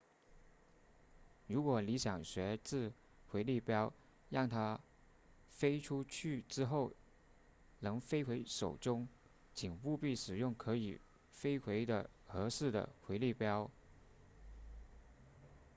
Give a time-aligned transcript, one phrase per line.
[1.45, 2.91] 如果你想学掷
[3.27, 3.93] 回力镖
[4.31, 4.79] 让它
[5.51, 6.91] 飞出去之后
[7.81, 9.07] 能飞回手中
[9.53, 13.69] 请务必使用可以飞回的合适的回力镖